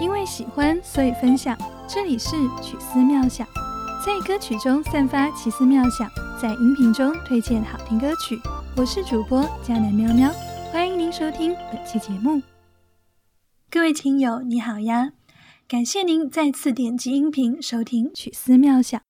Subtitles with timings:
[0.00, 1.58] 因为喜欢，所以分享。
[1.88, 2.30] 这里是
[2.62, 3.44] 曲思妙想，
[4.06, 6.08] 在歌曲中散发奇思妙想，
[6.40, 8.38] 在音频中推荐好听歌曲。
[8.76, 10.30] 我是主播佳南喵喵，
[10.70, 12.40] 欢迎您收听本期节目。
[13.68, 15.14] 各位听友，你好呀！
[15.66, 19.00] 感谢您再次点击音频收听曲思妙想。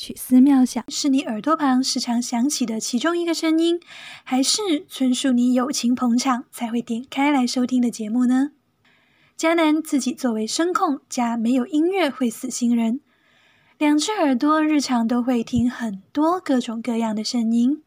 [0.00, 3.78] 曲思妙想是你耳朵旁时常响起的其中一个声音，
[4.24, 8.52] 还是纯属你友情捧场才会点开来收听的节目呢？
[9.40, 13.00] 迦南自己作为声控加没有音乐会死新人，
[13.78, 17.82] 两只耳朵日常都会听很多各种各样的声音。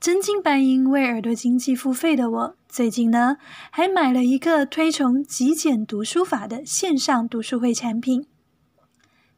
[0.00, 3.36] 真金白银为耳朵经济付费的我，最近呢
[3.70, 8.24] 还买了一个推崇极简读书法的线上读书会产品。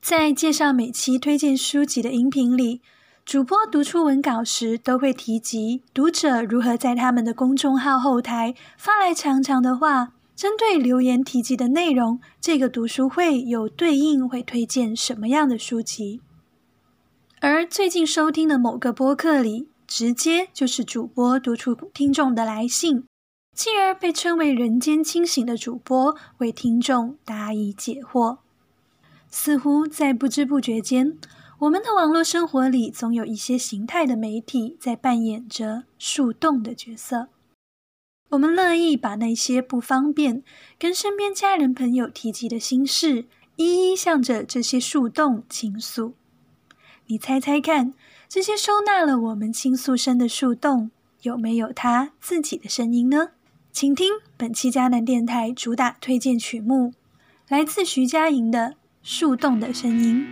[0.01, 2.81] 在介绍每期推荐书籍的音频里，
[3.25, 10.13] 主播读出文稿时都会提及读者如何在他们的公众号后台发来长长的话。
[10.39, 16.21] 针对留言提及的内容，这个读书会有对应会推荐什么样的书籍？
[17.41, 23.05] 而最近收听的某个播客里，直接就是主播读出听众的来信，
[23.53, 28.39] 进而被称为“人间清醒”的主播为听众答疑解惑。
[29.29, 31.19] 似乎在不知不觉间，
[31.59, 37.27] 我们的网络生活里总有一些形态的媒体在扮演着树洞的角色。
[38.31, 40.43] 我们乐意把那些不方便
[40.79, 43.25] 跟身边家人朋友提及的心事，
[43.57, 46.15] 一一向着这些树洞倾诉。
[47.07, 47.95] 你猜猜看，
[48.29, 50.91] 这些收纳了我们倾诉声的树洞，
[51.23, 53.31] 有没有它自己的声音呢？
[53.73, 56.93] 请听本期迦南电台主打推荐曲目，
[57.49, 58.61] 来自徐佳莹的
[59.03, 60.27] 《树洞的声音》。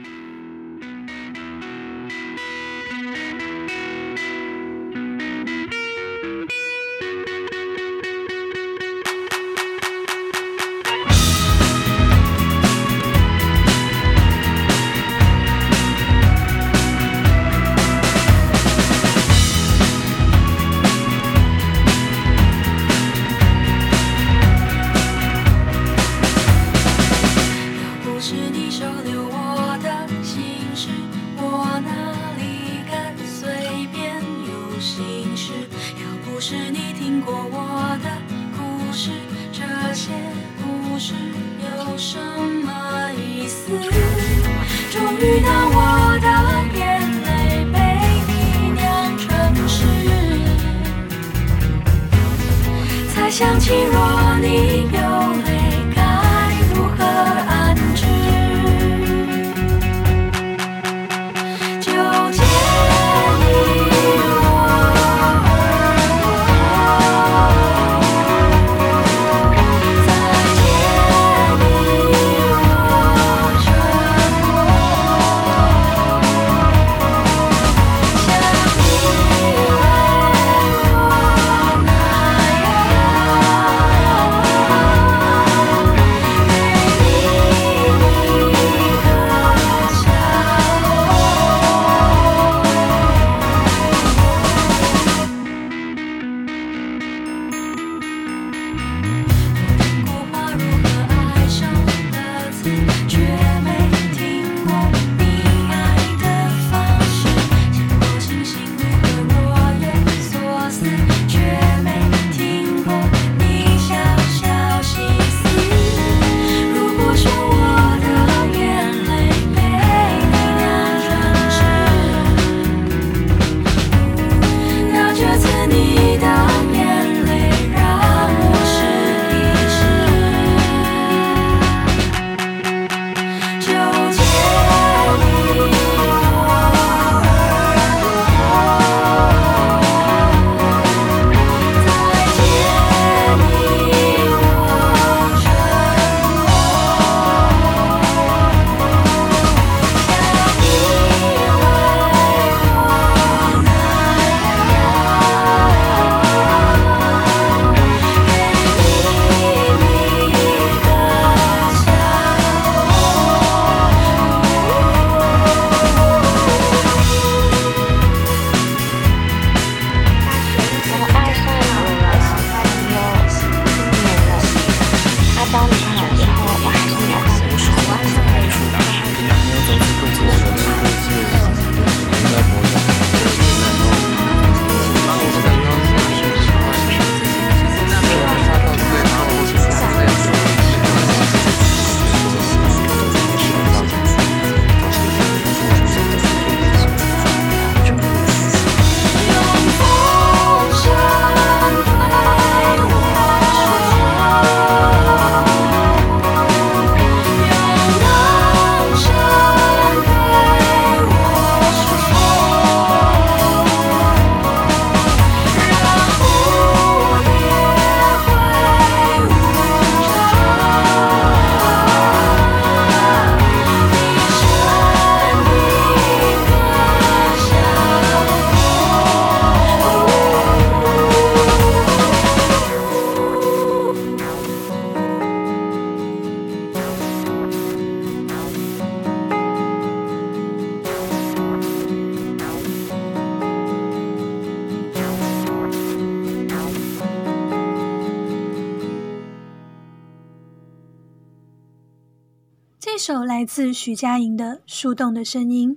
[252.96, 255.76] 一首来自徐佳莹的《树洞的声音》，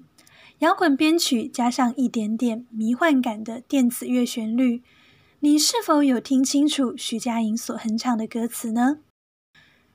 [0.60, 4.82] 摇滚编曲加上一点点迷幻感的电子乐旋律，
[5.42, 9.00] 你是否有听清楚徐佳莹所哼唱的歌词呢？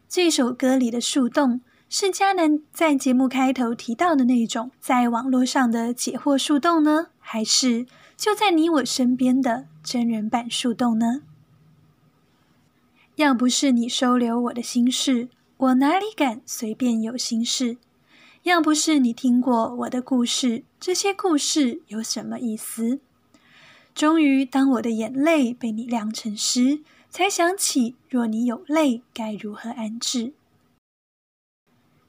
[0.06, 7.86] 这首歌里的树洞是佳楠在节目开头提到的那种在网络上的解惑树洞呢，还是
[8.18, 11.22] 就在你我身边的真人版树洞呢？
[13.16, 15.30] 要不是你收留我的心事。
[15.56, 17.76] 我哪里敢随便有心事？
[18.42, 22.98] 要不是你听过我的故事，这些故事有什么意思？
[23.94, 30.32] 终于，当我的眼泪被你酿成诗，才想起，若你有泪，该如何安置？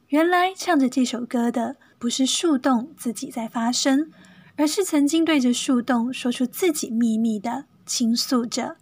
[0.08, 4.12] 原来唱着这首歌的不是树洞自己在发声，
[4.56, 8.78] 而是曾经对着树洞说出自己秘密的倾诉者。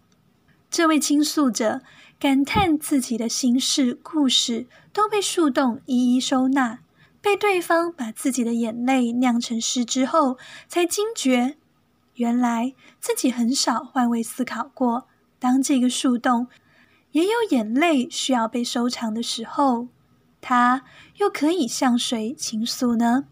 [0.70, 1.82] 这位倾诉者。
[2.24, 6.78] 感叹自己的心事、故事都被树洞一一收纳，
[7.20, 11.58] 被对方把自己的眼泪酿成诗之后，才惊觉，
[12.14, 15.06] 原来自己很少换位思考过。
[15.38, 16.46] 当这个树洞
[17.10, 19.88] 也有眼泪需要被收藏的时候，
[20.40, 20.82] 他
[21.18, 23.26] 又可以向谁倾诉呢？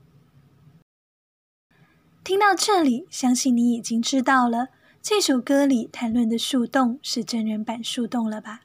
[2.22, 4.68] 听到这里，相信你已经知道了
[5.00, 8.60] 这首歌里谈论的树洞是真人版树洞了吧？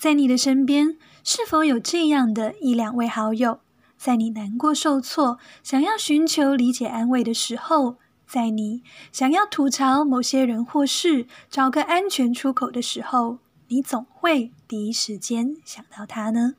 [0.00, 3.60] 在你的身边，是否有这样的一两位好友？
[3.98, 8.82] 在你难过、受挫、想要寻求理解、安慰的时候，在你
[9.12, 16.54] 想要吐槽某些人或事、找个安全出口的时候，你总会第一时间想到他呢？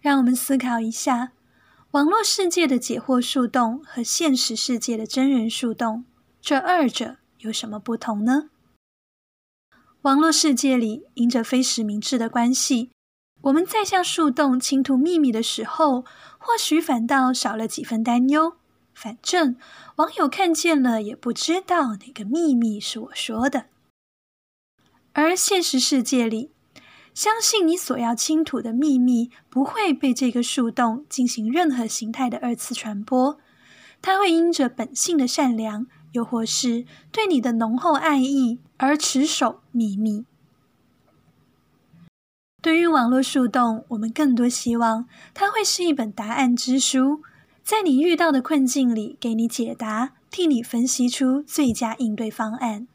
[0.00, 1.32] 让我们思考一下：
[1.90, 6.06] 网络世界的解惑树洞和现实世界的真人树洞，
[6.40, 8.48] 这二者有什么不同呢？
[10.06, 12.92] 网络世界里，因着非实名制的关系，
[13.40, 16.04] 我们在向树洞倾吐秘密的时候，
[16.38, 18.52] 或许反倒少了几分担忧。
[18.94, 19.56] 反正
[19.96, 23.66] 网友看见了，也不知道哪个秘密是我说的。
[25.12, 26.52] 而现实世界里，
[27.12, 33.40] 相信你所要倾吐的秘密不会被这个树洞进行任何形态的二次传播，
[34.00, 35.88] 它会因着本性的善良。
[36.16, 40.24] 又或是对你的浓厚爱意而持守秘密。
[42.62, 47.20] 对于网络树洞，我们更多希望它会是一本答案之书，
[47.62, 52.88] 在你遇到的困境里给你解答，替你分析出最佳应对方案。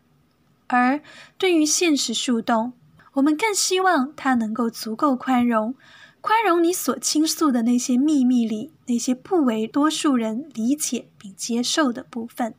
[0.68, 1.02] 而
[1.38, 2.74] 对于现实树洞，
[3.14, 5.76] 我们更希望它能够足够宽容，
[6.22, 12.56] 宽容你所倾诉的那些秘密里那些不为多数人理解并接受的部分。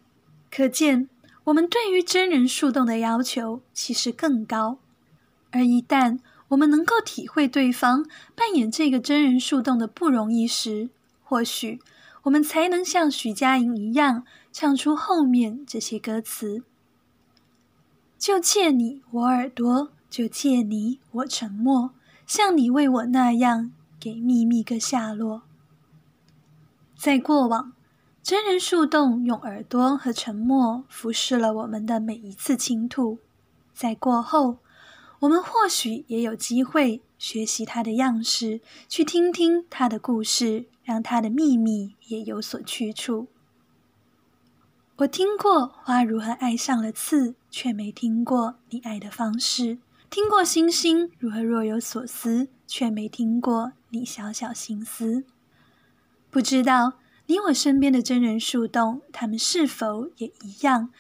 [0.55, 1.09] 可见，
[1.45, 4.79] 我们对于真人树洞的要求其实更高。
[5.51, 6.19] 而一旦
[6.49, 8.05] 我们能够体会对方
[8.35, 10.91] 扮演这个真人树洞的不容易时，
[11.23, 11.81] 或许
[12.25, 16.63] 我们才能像许佳莹一样唱出后面这些歌词：
[18.19, 21.95] 就借你我耳朵，就借你我沉默，
[22.27, 25.45] 像你为我那样给秘密个下落。
[26.95, 27.73] 在过往。
[28.23, 33.19] 真人树洞用耳朵和沉默俯视了我们的每一次倾吐，
[33.75, 34.59] 在过后，
[35.19, 43.27] 我们或许也有机会学习他的样式，去听听他的故事，让他的秘密也有所去处。
[44.99, 55.25] 我听过花如何爱上了刺，却没听过你爱的方式；听过星星如何若有所思，却没听过你小小心思。
[56.31, 56.93] 不知道。
[57.33, 60.91] 你我身边的真人树洞，他们是否也一样，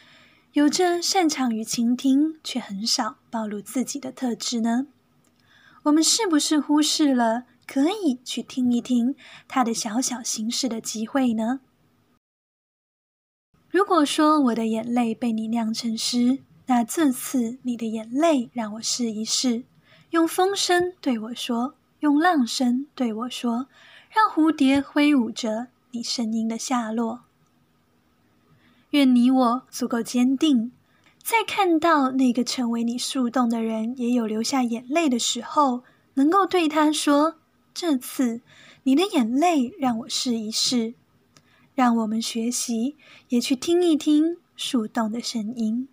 [0.55, 4.87] 有着擅长于倾听却很少暴露自己的特质呢？
[5.83, 9.15] 我们是不是忽视了可以去听一听
[9.47, 11.61] 他的小小心事的机会呢？
[13.69, 19.65] 如果说我的眼泪被你酿成诗，那这次你的眼泪让我试一试，
[20.09, 23.67] 用风声对我说，用浪声对我说，
[24.09, 25.67] 让蝴蝶挥舞着。
[25.93, 27.23] 你声音的下落。
[28.91, 30.73] 愿你我足够坚定，
[31.23, 35.85] 在看到那个成为你树洞的人也有流下眼泪的时候，
[36.15, 37.37] 能够对他说
[37.73, 38.43] ：“这次
[38.83, 40.95] 你的眼泪让我试一试，
[41.75, 42.97] 让我们学习，
[43.29, 45.89] 也去听一听树洞的声音。”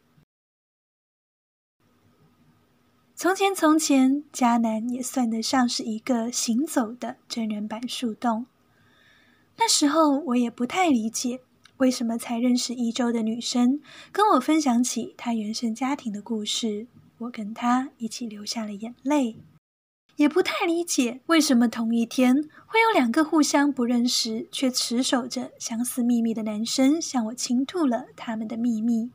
[3.16, 8.46] 从前，从前，迦南也算得上是一个行走的真人版树洞。
[9.60, 11.42] 那时候我也不太理解，
[11.78, 16.88] 为什么才认识一周的女生跟我分享起她原生家庭的故事，
[17.20, 19.36] 我跟她一起流下了眼泪。
[20.16, 22.36] 也不太理解为什么同一天
[22.68, 29.12] 会有两个互相不认识却持守着相似秘密的男生向我倾吐了他们的秘密。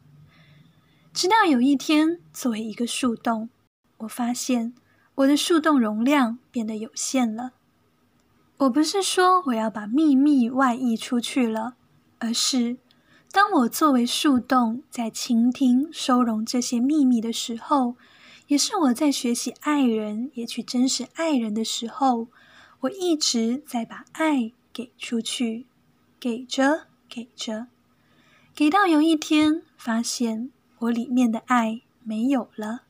[1.13, 3.49] 直到有一天，作为一个树洞，
[3.99, 4.75] 我发现
[5.17, 7.53] 我的树洞容量变得有限了。
[8.59, 11.75] 我不是说我要把秘密外溢出去了，
[12.19, 12.79] 而是
[13.33, 17.97] 当我作为树洞在倾听、收容这些秘密的时候。
[18.47, 22.29] 也是我在学习爱人，也去真实爱人的时候，
[22.81, 25.65] 我一直在把爱给出去，
[26.21, 27.69] 给着给着，
[28.55, 32.83] 给到有一天发现我里面的爱没有了，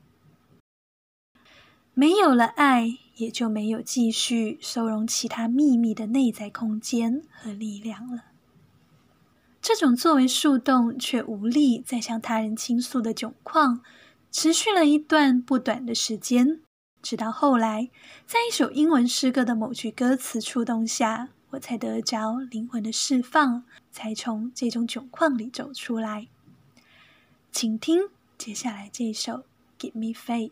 [1.95, 8.25] 没有了爱，也就没有继续收容其他秘密的内在空间和力量了。
[9.63, 13.81] 这种作为树洞却无力再向他人倾诉的窘况。
[14.31, 16.61] 持续了一段不短的时间，
[17.01, 17.89] 直到后来，
[18.27, 26.27] 在一首英文诗歌的某句歌词触动下，我才得着灵魂的释放，才从这种窘况里走出来。
[27.53, 29.33] 请听接下来这首
[29.79, 30.51] 《Give Me Faith》。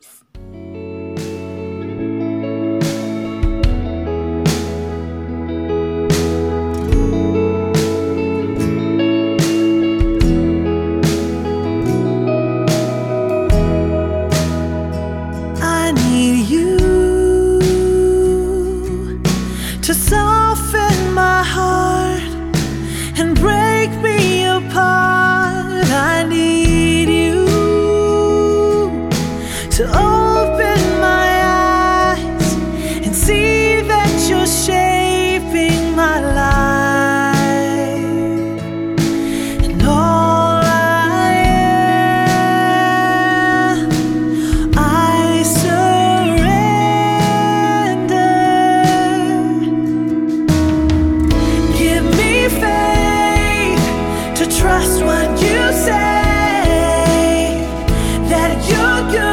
[58.68, 59.31] you're good.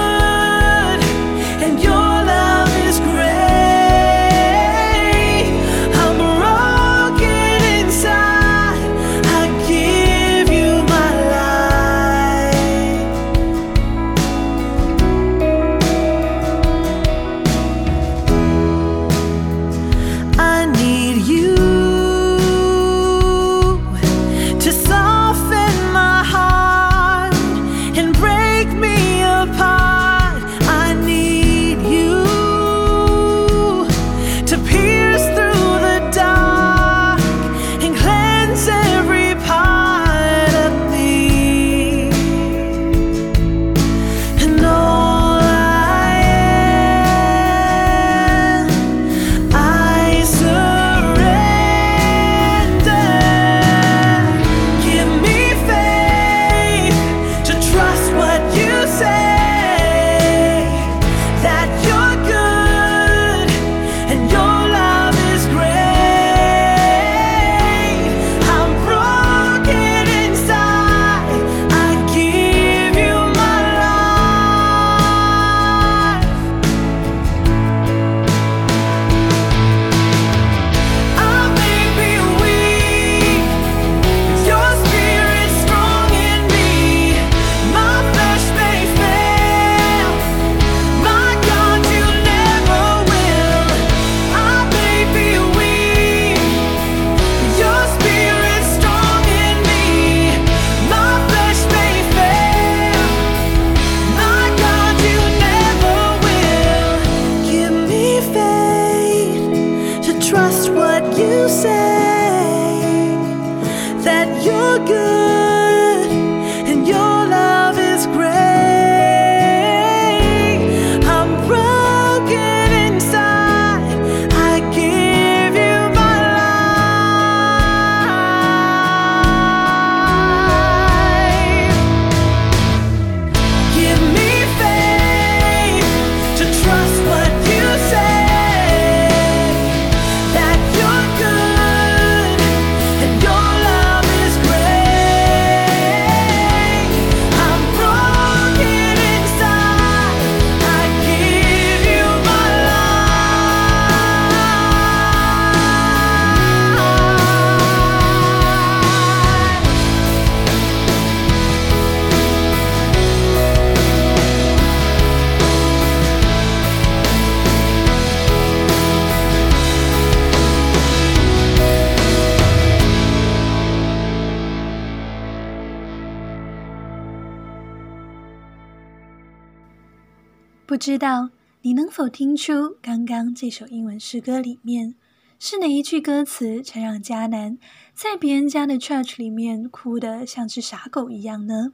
[180.69, 181.31] 不知道
[181.63, 184.93] 你能否听出刚刚这首英文诗歌里面
[185.39, 187.57] 是哪一句歌词，才让迦南
[187.95, 191.73] 在别人家的 church 里面哭得像只傻狗一样呢？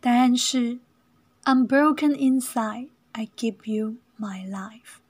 [0.00, 0.78] 答案是
[1.42, 5.00] "I'm broken inside, I give you my life"。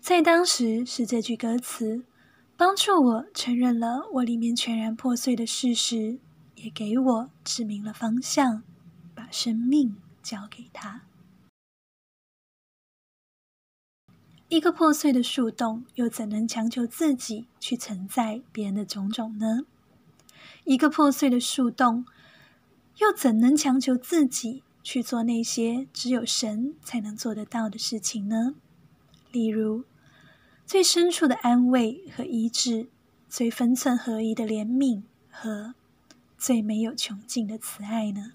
[0.00, 2.04] 在当时，是这句歌词
[2.56, 6.18] 帮助我承认了我里面全然破碎的事实，
[6.54, 8.62] 也给我指明了方向，
[9.14, 11.02] 把生命交给他。
[14.48, 19.66] 一个破碎的树洞，又怎能强求自己去承载别人的种种呢？
[20.64, 22.04] 一个破碎的树洞。
[22.98, 28.54] 又怎能强求自己去做那些只有神才能做得到的事情呢？
[29.32, 29.82] 例如，
[30.64, 32.88] 最深处的安慰和医治，
[33.28, 35.74] 最分寸合一的怜悯和
[36.38, 38.34] 最没有穷尽的慈爱呢？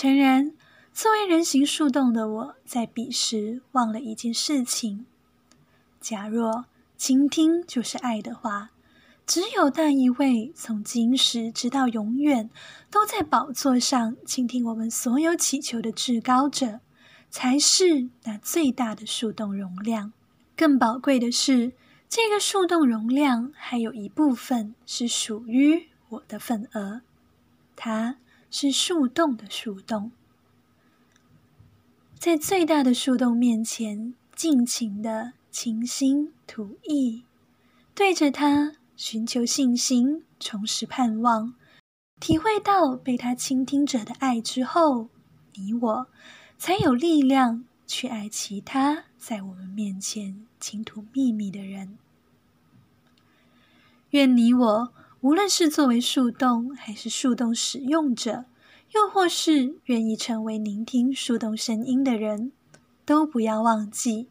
[0.00, 0.52] 诚然，
[0.92, 5.06] 作为人形树洞的我，在彼时忘了一件事情：
[6.00, 8.70] 假若倾听就是爱的话。
[9.26, 12.48] 只有那一位从今时直到永远
[12.92, 16.78] 都在宝座上倾听我们所有祈求的至高者，
[17.28, 20.12] 才是那最大的树洞容量。
[20.56, 21.72] 更宝贵的是，
[22.08, 27.00] 这个树洞容量还有一部分是属于我的份额，
[27.74, 28.18] 它
[28.50, 30.10] 是树洞的树洞，
[32.18, 37.24] 在最大的树洞面前尽情的倾心吐意，
[37.94, 38.74] 对着它。
[38.98, 41.54] 寻求信心，重拾盼望，
[42.18, 45.08] 体会到被他倾听者的爱之后，
[45.54, 46.06] 你我
[46.58, 51.96] 才有力量去爱其他在我们面前倾吐秘密的人。
[54.10, 54.92] 愿你我，
[55.28, 58.46] 无论是作为树洞，还是树洞使用者，
[58.94, 62.50] 又或是愿意成为聆听树洞声音的人，
[63.04, 64.28] 都不要忘记。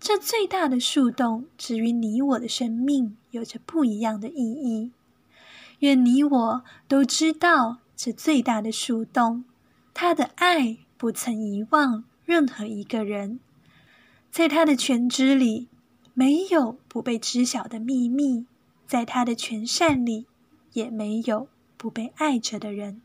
[0.00, 4.90] 这最大的树洞，只于你我的生命有着不一样的意义。
[5.78, 9.44] 愿你我都知道，这最大的树洞，
[9.94, 13.38] 他的爱不曾遗忘任何一个人，
[14.32, 15.68] 在他的全知里，
[16.12, 18.46] 没有不被知晓的秘密；
[18.88, 20.26] 在他的全善里，
[20.72, 23.02] 也没有不被爱着的人。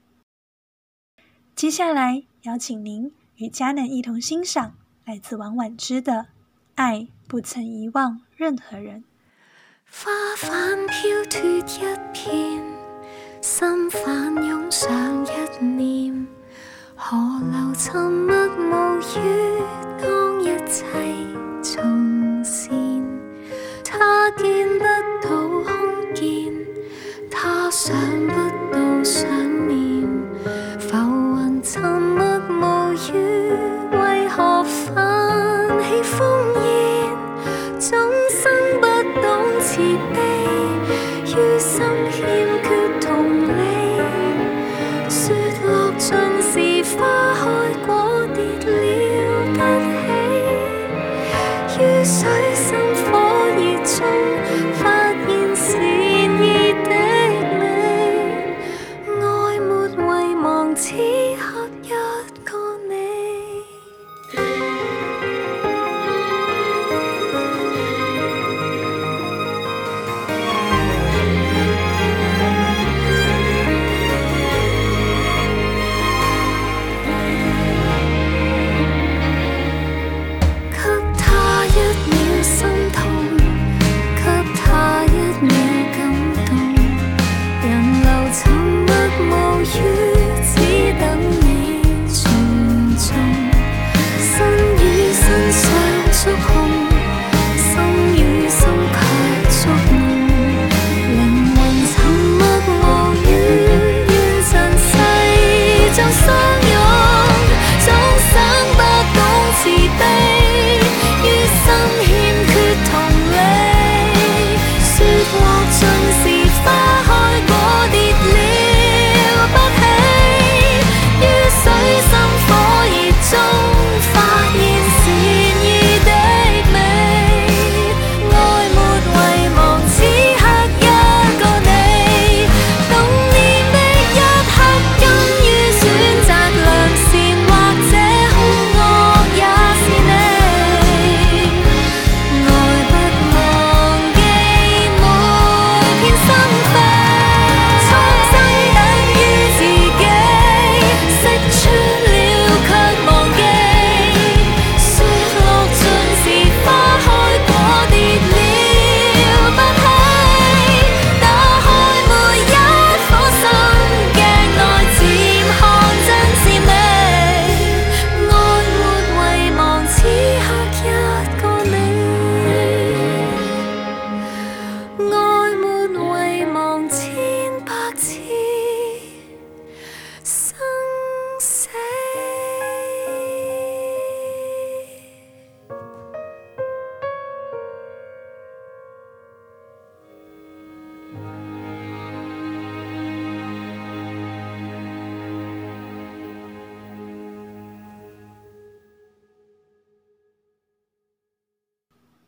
[1.55, 4.75] 接下来，邀请您与迦南一同欣赏
[5.05, 6.27] 来自王婉之的。
[6.75, 9.05] 爱不曾遗忘任何人。
[9.89, 11.63] 花瓣飘脱一
[12.13, 12.61] 片，
[13.41, 16.27] 心反涌上一念。
[16.97, 17.15] 河
[17.51, 19.61] 流沉默无语，
[20.01, 20.85] 当一切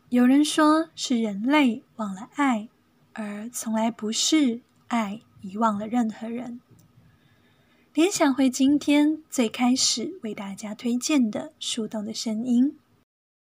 [0.10, 2.70] 有人说是人类忘了爱，
[3.12, 6.62] 而从来不是爱遗忘了任何人。
[7.94, 12.78] 联想回今天最开始为大家推荐的树洞的声音，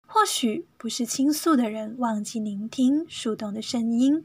[0.06, 4.24] 或许不是倾诉的人忘记聆听树洞的声音，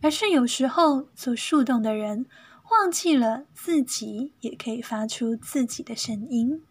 [0.00, 2.26] 而是有时候做树洞的人
[2.70, 6.62] 忘记了自己也可以发出自己的声音。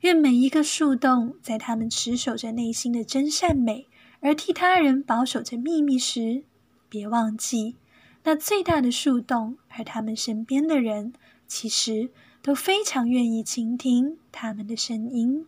[0.00, 3.86] 愿每一个树洞，在他们持守着内心的真善美，
[4.20, 6.44] 而替他人保守着秘密时，
[6.88, 7.76] 别忘记
[8.24, 11.12] 那最大的树洞，而他们身边的人。
[11.48, 12.10] 其实
[12.42, 15.46] 都非常愿意倾听他们的声音，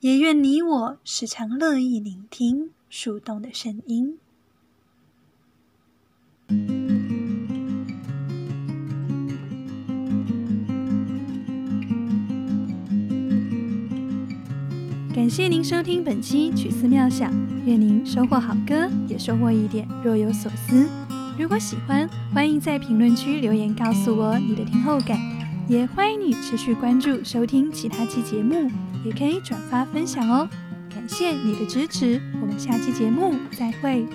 [0.00, 4.18] 也愿你我时常乐意聆听树洞的声音。
[15.28, 17.30] 感谢您收听本期曲思妙想，
[17.66, 20.88] 愿您收获好歌，也收获一点若有所思。
[21.38, 25.18] 如果喜欢，欢迎在评论区留言告诉我你的听后感，
[25.68, 28.70] 也欢迎你持续关注收听其他期节目，
[29.04, 30.48] 也可以转发分享哦。
[30.88, 34.06] 感谢你的支持，我们下期节目再会。